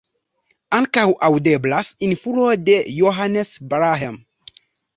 [0.77, 4.61] Ankaŭ aŭdeblas influo de Johannes Brahms.